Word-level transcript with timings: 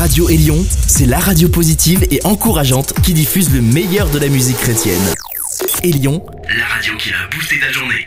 Radio 0.00 0.30
Élion, 0.30 0.64
c'est 0.86 1.04
la 1.04 1.18
radio 1.18 1.50
positive 1.50 2.06
et 2.10 2.20
encourageante 2.24 2.94
qui 3.02 3.12
diffuse 3.12 3.52
le 3.52 3.60
meilleur 3.60 4.08
de 4.08 4.18
la 4.18 4.28
musique 4.28 4.56
chrétienne. 4.56 4.96
Élion, 5.82 6.24
la 6.56 6.64
radio 6.64 6.96
qui 6.96 7.10
a 7.10 7.28
boosté 7.36 7.60
ta 7.60 7.70
journée. 7.70 7.99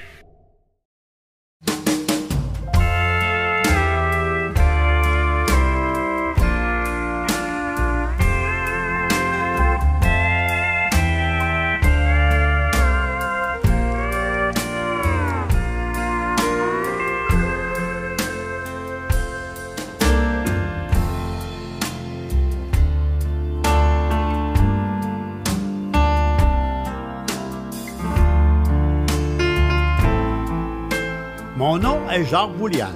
Mon 32.24 32.30
nom 32.30 32.30
est 32.30 32.30
Jacques 32.30 32.58
Boulian 32.58 32.88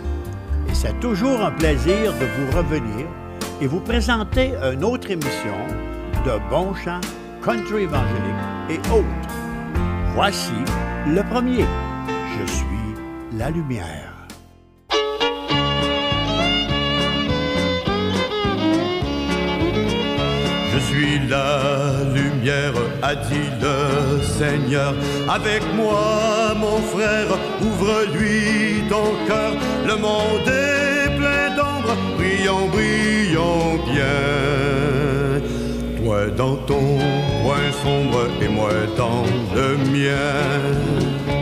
et 0.69 0.73
c'est 0.73 0.99
toujours 0.99 1.41
un 1.41 1.51
plaisir 1.51 2.13
de 2.13 2.25
vous 2.25 2.57
revenir 2.57 3.07
et 3.61 3.67
vous 3.67 3.79
présenter 3.79 4.53
une 4.73 4.83
autre 4.83 5.09
émission 5.09 5.57
de 6.25 6.31
Bon 6.49 6.73
Chant, 6.75 7.01
Country 7.43 7.83
évangélique 7.83 8.69
et 8.69 8.79
autres. 8.89 9.07
Voici 10.13 10.51
le 11.07 11.23
premier. 11.23 11.65
Je 12.39 12.45
suis 12.51 13.37
la 13.37 13.49
lumière. 13.49 14.13
Je 20.73 20.79
suis 20.79 21.27
la 21.27 22.03
lumière, 22.47 22.73
a 23.01 23.15
dit 23.15 23.49
le 23.61 24.21
Seigneur. 24.23 24.93
Avec 25.29 25.61
moi, 25.75 26.53
mon 26.55 26.77
frère, 26.77 27.27
ouvre-lui 27.61 28.87
ton 28.89 29.13
cœur. 29.27 29.53
Le 29.85 29.95
monde 29.95 30.47
est 30.47 31.17
plein 31.17 31.55
d'ombre, 31.55 31.95
brillant, 32.17 32.67
brillant 32.67 33.77
bien. 33.85 35.41
Toi 36.03 36.27
dans 36.35 36.55
ton 36.55 36.97
coin 37.43 37.71
sombre 37.83 38.27
et 38.41 38.47
moi 38.47 38.71
dans 38.97 39.23
le 39.55 39.77
mien. 39.91 41.36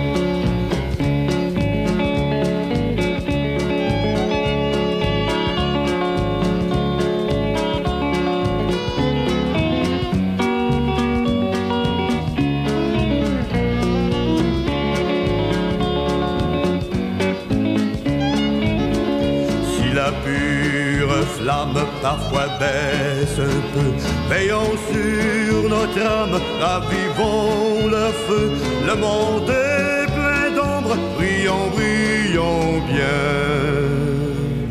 Parfois 22.06 22.46
baisse 22.60 23.40
un 23.40 23.62
peu, 23.74 23.90
veillons 24.30 24.78
sur 24.92 25.70
notre 25.76 26.00
âme, 26.00 26.40
ravivons 26.62 27.88
le 27.96 28.06
feu. 28.26 28.52
Le 28.86 28.96
monde 28.96 29.50
est 29.50 30.06
plein 30.18 30.52
d'ombre, 30.56 30.96
brillons, 31.18 31.68
brillons 31.76 32.74
bien. 32.92 33.22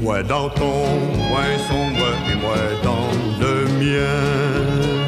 Moi 0.01 0.23
dans 0.23 0.49
ton 0.51 0.85
coin 1.29 1.51
sombre 1.69 2.09
et 2.31 2.37
moi 2.45 2.63
dans 2.85 3.11
le 3.43 3.55
mien. 3.81 5.04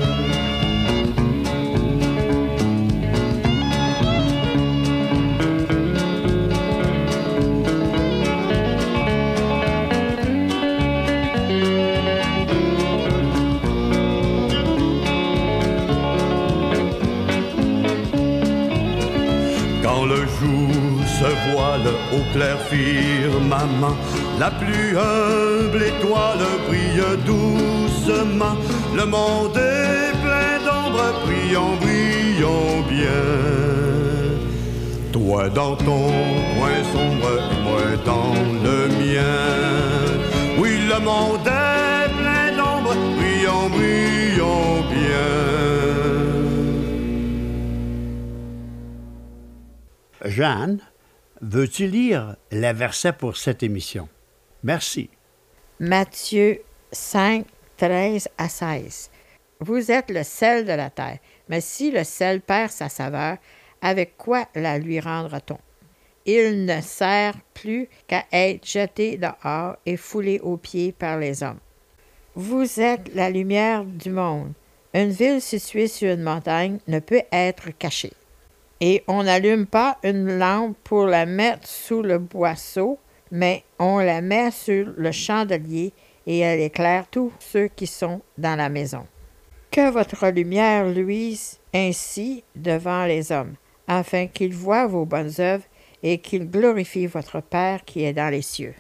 Au 22.13 22.23
clair 22.33 22.59
firmament, 22.71 23.97
la 24.39 24.51
plus 24.51 24.97
humble 24.97 25.83
étoile 25.83 26.47
brille 26.67 27.03
doucement. 27.25 28.57
Le 28.95 29.05
monde 29.07 29.57
est 29.57 30.13
plein 30.23 30.59
d'ombre, 30.65 31.05
brillons, 31.25 31.77
brillons 31.81 32.83
bien. 32.89 33.27
Toi 35.13 35.49
dans 35.49 35.77
ton 35.77 36.07
coin 36.55 36.79
sombre 36.93 37.31
et 37.51 37.63
moi 37.65 37.87
dans 38.05 38.35
le 38.65 38.89
mien. 38.89 39.47
Oui, 40.59 40.79
le 40.89 40.99
monde 41.01 41.47
est 41.47 42.09
plein 42.21 42.49
d'ombre, 42.57 42.95
brillons, 43.17 43.69
brillons 43.71 44.83
bien. 44.91 45.37
Jeanne, 50.25 50.79
veux-tu 51.49 51.87
lire 51.87 52.37
les 52.51 52.73
versets 52.73 53.13
pour 53.13 53.37
cette 53.37 53.63
émission? 53.63 54.09
Merci. 54.65 55.11
Matthieu 55.79 56.61
5, 56.91 57.47
13 57.77 58.29
à 58.37 58.49
16. 58.49 59.11
Vous 59.61 59.91
êtes 59.91 60.11
le 60.11 60.23
sel 60.25 60.65
de 60.65 60.73
la 60.73 60.91
terre, 60.91 61.19
mais 61.49 61.61
si 61.61 61.91
le 61.91 62.03
sel 62.05 62.41
perd 62.41 62.71
sa 62.71 62.89
saveur, 62.89 63.37
avec 63.81 64.17
quoi 64.17 64.49
la 64.55 64.79
lui 64.79 64.99
rendra-t-on? 64.99 65.59
Il 66.25 66.65
ne 66.65 66.81
sert 66.81 67.35
plus 67.55 67.89
qu'à 68.09 68.25
être 68.33 68.67
jeté 68.67 69.17
dehors 69.17 69.77
et 69.87 69.97
foulé 69.97 70.41
aux 70.41 70.57
pieds 70.57 70.91
par 70.91 71.19
les 71.19 71.45
hommes. 71.45 71.61
Vous 72.35 72.81
êtes 72.81 73.15
la 73.15 73.31
lumière 73.31 73.85
du 73.85 74.11
monde. 74.11 74.53
Une 74.93 75.11
ville 75.11 75.41
située 75.41 75.87
sur 75.87 76.13
une 76.13 76.23
montagne 76.23 76.79
ne 76.89 76.99
peut 76.99 77.23
être 77.31 77.71
cachée. 77.79 78.13
Et 78.81 79.03
on 79.09 79.23
n'allume 79.23 79.67
pas 79.67 79.99
une 80.03 80.39
lampe 80.39 80.77
pour 80.85 81.07
la 81.07 81.25
mettre 81.25 81.67
sous 81.67 82.03
le 82.03 82.19
boisseau, 82.19 82.99
mais 83.31 83.65
on 83.79 83.99
la 83.99 84.21
met 84.21 84.51
sur 84.51 84.93
le 84.97 85.13
chandelier 85.13 85.93
et 86.27 86.41
elle 86.41 86.61
éclaire 86.61 87.07
tous 87.11 87.33
ceux 87.39 87.69
qui 87.69 87.87
sont 87.87 88.21
dans 88.37 88.57
la 88.57 88.69
maison. 88.69 89.07
Que 89.71 89.91
votre 89.91 90.29
lumière 90.29 90.87
luise 90.87 91.59
ainsi 91.75 92.45
devant 92.55 93.07
les 93.07 93.33
hommes, 93.33 93.55
afin 93.89 94.27
qu'ils 94.27 94.55
voient 94.55 94.87
vos 94.87 95.05
bonnes 95.05 95.33
œuvres 95.39 95.65
et 96.03 96.19
qu'ils 96.19 96.51
glorifient 96.51 97.07
votre 97.07 97.41
Père 97.41 97.85
qui 97.85 98.05
est 98.05 98.13
dans 98.13 98.31
les 98.31 98.43
cieux. 98.43 98.75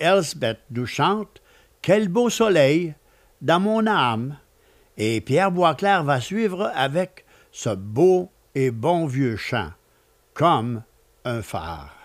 Elsbeth 0.00 0.60
nous 0.70 0.86
chantent 0.86 1.40
Quel 1.82 2.08
beau 2.08 2.30
soleil 2.30 2.94
dans 3.40 3.60
mon 3.60 3.86
âme. 3.86 4.36
Et 4.96 5.20
Pierre 5.20 5.52
Boisclair 5.52 6.04
va 6.04 6.20
suivre 6.20 6.70
avec 6.74 7.24
ce 7.52 7.70
beau 7.70 8.30
et 8.54 8.70
bon 8.70 9.06
vieux 9.06 9.36
chant, 9.36 9.70
comme 10.34 10.82
un 11.24 11.42
phare. 11.42 11.99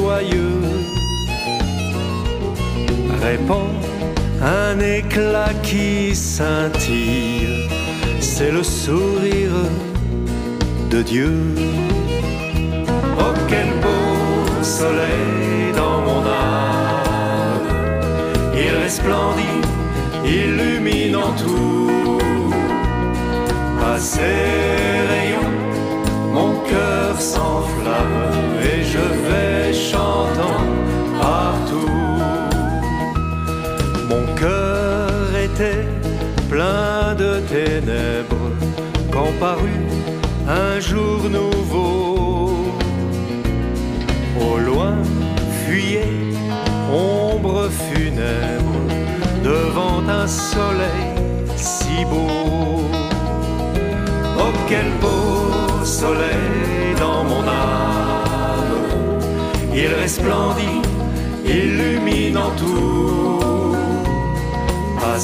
Joyeux 0.00 0.62
répand 3.22 3.72
un 4.42 4.78
éclat 4.80 5.52
qui 5.62 6.14
scintille, 6.14 7.68
c'est 8.20 8.52
le 8.58 8.62
sourire 8.62 9.60
de 10.92 11.02
Dieu. 11.02 11.34
Oh, 13.22 13.34
quel 13.50 13.70
beau 13.84 14.62
soleil 14.62 15.72
dans 15.80 15.98
mon 16.08 16.22
âme, 16.26 17.68
il 18.62 18.72
resplendit, 18.84 19.60
illuminant 20.24 21.32
tout. 21.42 22.18
À 23.92 23.98
ses 23.98 24.40
rayons, 25.12 25.54
mon 26.36 26.52
cœur 26.70 27.20
s'enflamme 27.20 27.69
un 39.42 40.80
jour 40.80 41.18
nouveau. 41.30 42.50
Au 44.38 44.58
loin 44.58 44.96
fuyait 45.64 46.34
ombre 46.92 47.68
funèbre 47.70 48.80
devant 49.42 50.02
un 50.08 50.26
soleil 50.26 51.14
si 51.56 52.04
beau. 52.04 52.82
Oh 54.38 54.52
quel 54.68 54.90
beau 55.00 55.84
soleil 55.84 56.94
dans 56.98 57.24
mon 57.24 57.42
âme, 57.42 59.20
il 59.74 59.94
resplendit, 60.02 60.82
illuminant 61.46 62.52
tout. 62.58 63.74
À 65.02 65.18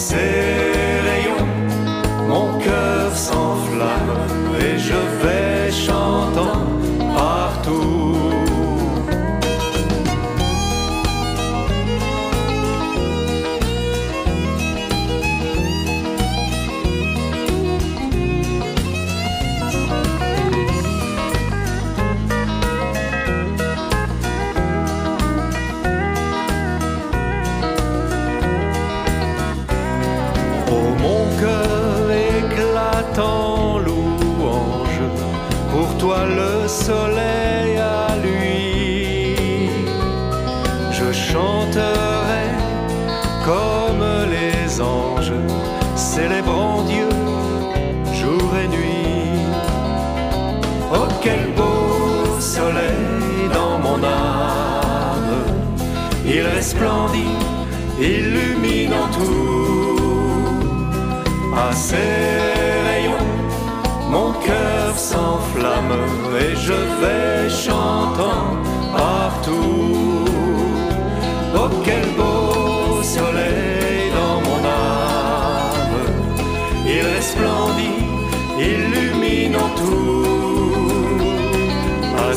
en 33.19 33.79
louange, 33.79 35.01
pour 35.73 35.97
toi 35.99 36.27
le 36.27 36.69
soleil 36.69 37.79
à 37.79 38.17
lui. 38.25 39.37
Je 40.91 41.13
chanterai 41.13 42.47
comme 43.45 44.05
les 44.31 44.81
anges, 44.81 45.33
célébrant 45.95 46.83
Dieu 46.83 47.09
jour 48.21 48.51
et 48.63 48.69
nuit. 48.69 49.41
Oh 50.93 51.09
quel 51.23 51.53
beau 51.57 52.41
soleil 52.41 53.49
dans 53.53 53.79
mon 53.79 54.03
âme, 54.03 55.45
il 56.25 56.43
resplendit, 56.43 57.37
illuminant 58.01 59.09
tout. 59.13 59.57
À 61.57 61.73
et 66.38 66.55
je 66.56 66.78
vais 67.00 67.48
chantant 67.48 68.48
partout. 68.93 70.24
Oh 71.55 71.69
quel 71.84 72.06
beau 72.16 73.02
soleil 73.02 74.10
dans 74.19 74.40
mon 74.46 74.60
âme, 74.64 76.02
il 76.86 77.02
resplendit, 77.14 78.02
illuminant 78.58 79.70
tout. 79.76 80.24
À 82.28 82.34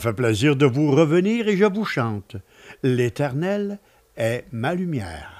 fait 0.00 0.12
plaisir 0.12 0.56
de 0.56 0.66
vous 0.66 0.90
revenir 0.90 1.46
et 1.48 1.56
je 1.56 1.66
vous 1.66 1.84
chante. 1.84 2.36
L'Éternel 2.82 3.78
est 4.16 4.44
ma 4.50 4.74
lumière. 4.74 5.36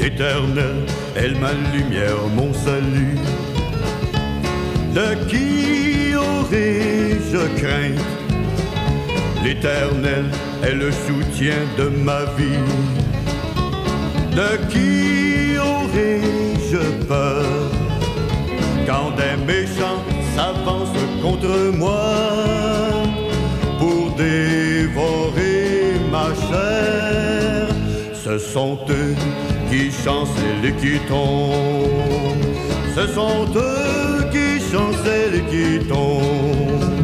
Éternel 0.00 0.86
est 1.16 1.38
ma 1.38 1.52
lumière, 1.74 2.26
mon 2.34 2.52
salut. 2.52 3.18
De 4.94 5.14
qui 5.28 6.14
aurais-je 6.16 7.60
crainte 7.60 8.00
L'Éternel 9.44 10.24
est 10.62 10.74
le 10.74 10.90
soutien 10.90 11.58
de 11.76 11.88
ma 11.88 12.24
vie. 12.36 12.66
De 14.34 14.56
qui 14.70 15.58
aurais-je 15.58 17.06
peur? 17.06 17.55
Méchants 19.46 20.02
s'avancent 20.34 20.88
contre 21.22 21.72
moi 21.72 22.12
pour 23.78 24.14
dévorer 24.16 25.94
ma 26.10 26.28
chair, 26.48 27.68
ce 28.12 28.38
sont 28.38 28.78
eux 28.90 29.14
qui 29.70 29.90
chancellent 29.90 30.64
et 30.64 30.72
qui 30.72 30.98
tombent. 31.06 32.36
Ce 32.94 33.06
sont 33.06 33.46
eux 33.54 34.24
qui 34.32 34.60
chancellent 34.72 35.34
et 35.34 35.44
qui 35.50 35.86
tombent. 35.86 36.95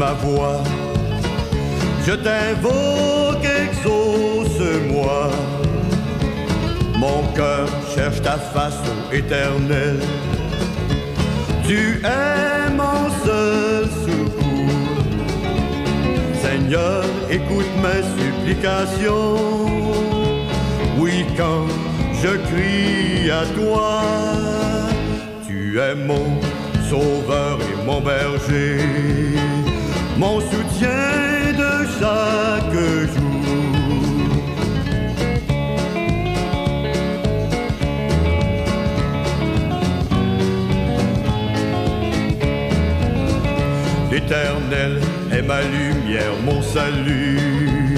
Ma 0.00 0.12
voix. 0.24 0.62
Je 2.06 2.14
t'invoque, 2.24 3.48
exauce-moi. 3.64 5.30
Mon 6.96 7.20
cœur 7.36 7.66
cherche 7.94 8.20
ta 8.22 8.36
face, 8.52 8.80
ô 8.90 9.14
éternel. 9.20 9.98
Tu 11.66 11.80
es 12.18 12.70
mon 12.80 13.00
seul 13.24 13.84
secours. 14.06 15.04
Seigneur, 16.44 17.04
écoute 17.38 17.72
mes 17.84 18.02
supplications. 18.16 19.36
Oui, 20.98 21.26
quand 21.36 21.66
je 22.22 22.32
crie 22.48 23.30
à 23.30 23.44
toi, 23.58 24.02
tu 25.46 25.78
es 25.78 25.94
mon 25.94 26.26
sauveur 26.90 27.58
et 27.70 27.86
mon 27.86 28.00
berger, 28.00 28.80
mon 30.20 30.38
soutien 30.38 31.52
de 31.62 31.74
chaque 31.98 32.78
jour. 33.12 33.40
L'Éternel 44.12 45.00
est 45.32 45.42
ma 45.42 45.62
lumière, 45.62 46.34
mon 46.44 46.60
salut. 46.60 47.96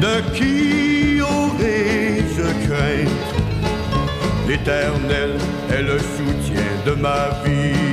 De 0.00 0.14
qui 0.34 1.20
aurais-je 1.20 2.46
crainte 2.64 3.30
L'Éternel 4.48 5.32
est 5.70 5.82
le 5.82 5.98
soutien 5.98 6.70
de 6.86 6.92
ma 6.92 7.28
vie. 7.44 7.89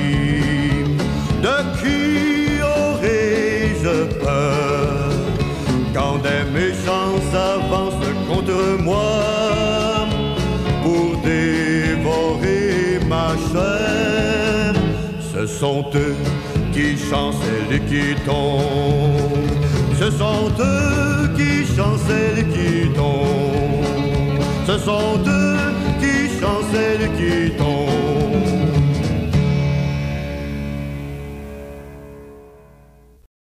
Ce 15.38 15.46
sont 15.46 15.84
eux 15.94 16.16
qui 16.72 16.96
chancellent 16.96 17.72
et 17.72 17.80
qui 17.80 18.14
tombent. 18.24 19.46
Ce 19.96 20.10
sont 20.10 20.50
eux 20.58 21.28
qui 21.36 21.64
chancellent 21.76 22.40
et 22.40 22.48
qui 22.54 22.92
tombent. 22.92 24.42
Ce 24.66 24.78
sont 24.78 25.16
deux 25.18 25.58
qui 26.00 26.40
chancellent 26.40 27.10
qui 27.16 27.56
tombent. 27.56 27.68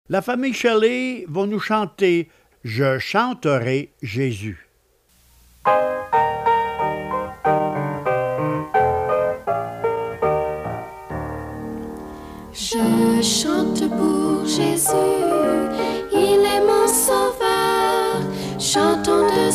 La 0.09 0.21
famille 0.23 0.53
Shelley 0.53 1.25
va 1.29 1.45
nous 1.45 1.59
chanter 1.59 2.29
Je 2.63 2.97
chanterai 2.97 3.91
Jésus. 4.01 4.62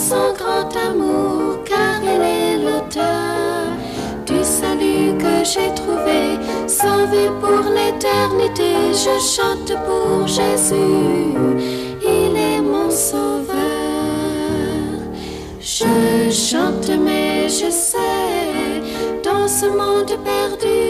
Son 0.09 0.33
grand 0.41 0.71
amour, 0.89 1.59
car 1.65 1.97
il 2.03 2.23
est 2.39 2.57
l'auteur 2.65 3.65
du 4.25 4.43
salut 4.43 5.09
que 5.23 5.35
j'ai 5.51 5.71
trouvé, 5.81 6.23
sauvé 6.67 7.25
pour 7.43 7.65
l'éternité. 7.79 8.71
Je 9.05 9.15
chante 9.35 9.73
pour 9.87 10.27
Jésus, 10.27 11.35
il 12.15 12.33
est 12.51 12.63
mon 12.63 12.91
sauveur. 12.91 13.59
Je 15.61 16.31
chante, 16.31 16.91
mais 17.07 17.49
je 17.49 17.71
sais, 17.71 18.83
dans 19.23 19.47
ce 19.47 19.67
monde 19.67 20.15
perdu, 20.31 20.81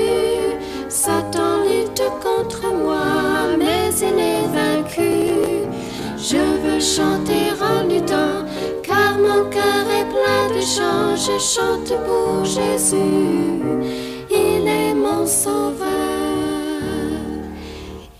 Satan 0.89 1.53
lutte 1.67 2.09
contre 2.23 2.63
moi, 2.83 3.09
mais 3.59 3.91
il 4.09 4.19
est 4.35 4.49
vaincu. 4.59 5.13
Je 6.31 6.43
veux 6.63 6.81
chanter 6.97 7.47
en 7.71 7.79
luttant, 7.89 8.28
Je 10.81 11.37
chante 11.41 11.93
pour 12.07 12.45
Jésus, 12.45 12.95
il 14.31 14.69
est 14.69 14.95
mon 14.95 15.27
sauveur. 15.27 15.89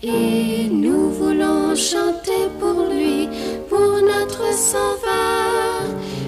Et 0.03 0.67
nous 0.69 1.09
voulons 1.09 1.73
chanter 1.73 2.49
pour 2.59 2.89
lui, 2.93 3.29
pour 3.69 4.01
notre 4.01 4.53
sauveur, 4.53 5.85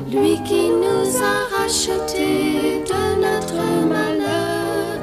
lui 0.09 0.39
qui 0.45 0.69
nous 0.69 1.21
a 1.21 1.57
rachetés 1.59 2.85
de 2.85 3.03
notre 3.19 3.61
malheur. 3.89 4.99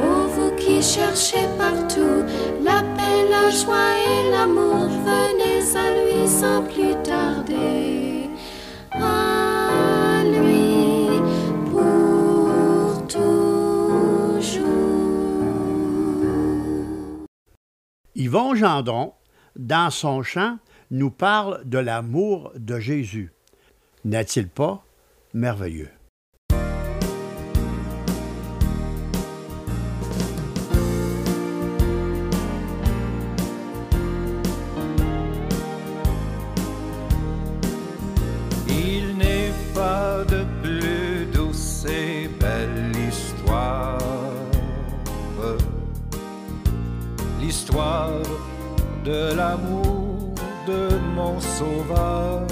Oh, 0.00 0.26
vous 0.34 0.50
qui 0.56 0.82
cherchez 0.82 1.46
partout 1.56 2.24
la 2.64 2.82
paix, 2.96 3.22
la 3.30 3.50
joie 3.50 3.92
et 4.04 4.30
l'amour, 4.32 4.88
venez 5.04 5.62
à 5.76 5.90
lui 5.94 6.28
sans 6.28 6.62
plus 6.62 7.00
tarder. 7.04 7.95
Yvon 18.26 18.56
Gendron, 18.56 19.12
dans 19.54 19.88
son 19.88 20.24
chant, 20.24 20.58
nous 20.90 21.12
parle 21.12 21.62
de 21.64 21.78
l'amour 21.78 22.50
de 22.56 22.80
Jésus. 22.80 23.32
N'est-il 24.04 24.48
pas 24.48 24.84
merveilleux? 25.32 25.95
De 49.06 49.36
l'amour 49.36 50.34
de 50.66 50.98
mon 51.14 51.38
sauveur. 51.40 52.42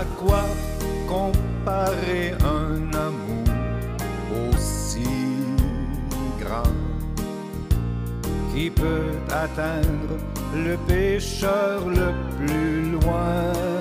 À 0.00 0.04
quoi 0.16 0.44
comparer 1.08 2.30
un 2.40 2.94
amour 2.94 3.48
aussi 4.48 5.08
grand 6.40 6.76
qui 8.54 8.70
peut 8.70 9.10
atteindre 9.28 10.14
le 10.54 10.76
pécheur 10.86 11.88
le 11.88 12.12
plus 12.36 12.92
loin? 12.92 13.77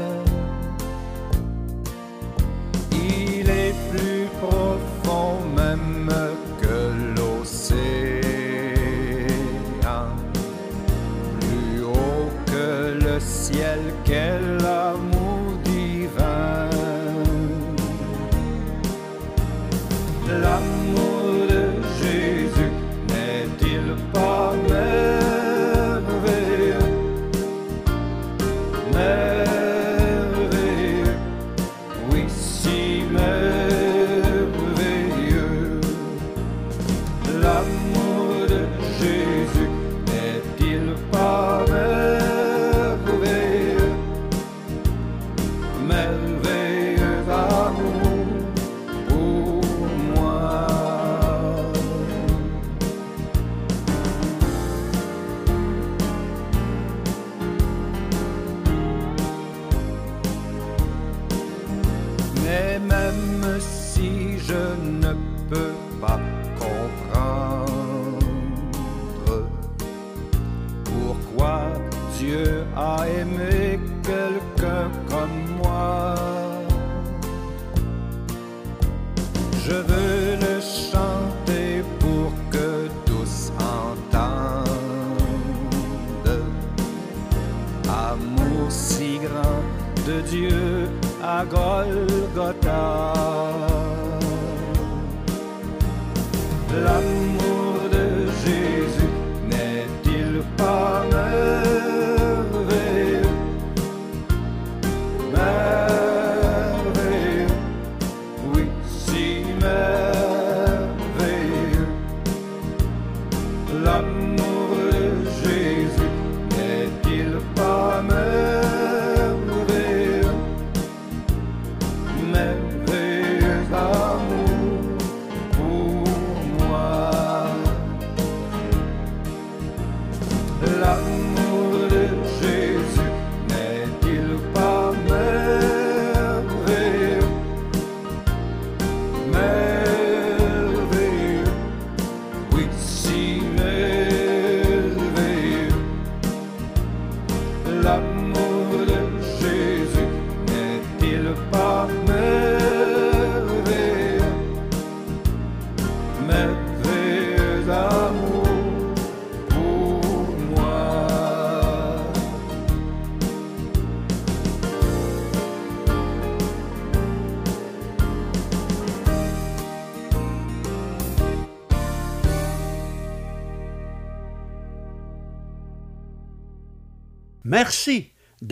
Amour 87.90 88.70
si 88.70 89.20
grand 89.20 89.62
de 90.06 90.22
Dieu 90.22 90.90
à 91.24 91.44
Golgotha. 91.46 93.14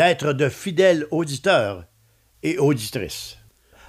D'être 0.05 0.33
de 0.33 0.49
fidèles 0.49 1.07
auditeurs 1.09 1.85
et 2.43 2.59
auditrices. 2.59 3.39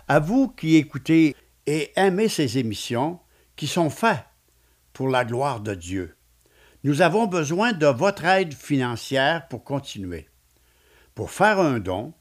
À 0.09 0.19
vous 0.19 0.49
qui 0.49 0.77
écoutez 0.77 1.37
et 1.67 1.93
aimez 1.95 2.31
ces 2.31 2.57
émissions 2.57 3.21
qui 3.55 3.67
sont 3.67 3.91
faites 3.91 4.25
pour 4.95 5.09
la 5.09 5.27
gloire 5.27 5.61
de 5.61 5.75
Dieu. 5.75 6.17
Nous 6.85 7.03
avons 7.03 7.27
besoin 7.27 7.75
de 7.75 7.87
votre 7.87 8.25
aide 8.25 8.55
financière 8.55 9.47
pour 9.49 9.63
continuer. 9.63 10.27
Pour 11.15 11.31
faire 11.31 11.59
un 11.59 11.81
don, 11.81 12.15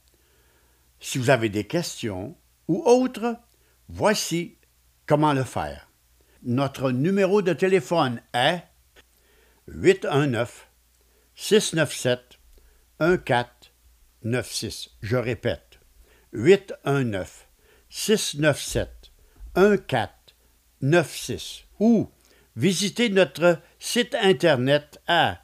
si 0.99 1.17
vous 1.17 1.29
avez 1.29 1.47
des 1.47 1.63
questions 1.63 2.35
ou 2.67 2.83
autres, 2.83 3.37
voici 3.87 4.57
comment 5.05 5.31
le 5.31 5.45
faire. 5.45 5.89
Notre 6.43 6.91
numéro 6.91 7.41
de 7.41 7.53
téléphone 7.53 8.21
est 8.33 8.61
819 9.69 10.67
697 11.35 12.39
1496. 14.25 14.89
Je 15.01 15.17
répète, 15.17 15.79
819 16.33 17.47
697 17.89 19.11
1496 19.55 21.63
ou 21.79 22.09
visitez 22.55 23.09
notre 23.09 23.59
site 23.79 24.15
internet 24.21 25.01
à 25.07 25.39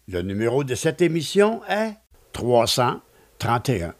Le 0.07 0.21
numéro 0.21 0.63
de 0.63 0.75
cette 0.75 1.01
émission 1.01 1.61
est 1.67 1.95
331. 2.33 3.95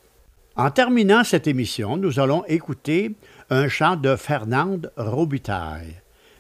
En 0.56 0.72
terminant 0.72 1.24
cette 1.24 1.48
émission, 1.48 1.98
nous 1.98 2.20
allons 2.20 2.46
écouter 2.46 3.16
un 3.50 3.68
chant 3.70 3.96
de 3.96 4.16
Fernande 4.16 4.92
Robitaille. 4.98 5.96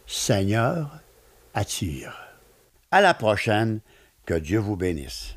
Seigneur, 0.05 0.99
attire. 1.53 2.13
À 2.91 3.01
la 3.01 3.13
prochaine, 3.13 3.81
que 4.25 4.33
Dieu 4.33 4.59
vous 4.59 4.75
bénisse. 4.75 5.35